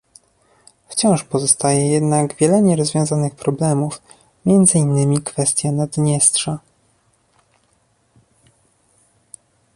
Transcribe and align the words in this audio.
Wciąż 0.89 1.23
pozostaje 1.23 1.87
jednak 1.91 2.35
wiele 2.35 2.61
nierozwiązanych 2.61 3.35
problemów, 3.35 4.01
między 4.45 4.77
innymi 4.77 5.17
kwestia 5.21 5.71
Naddniestrza 5.71 6.59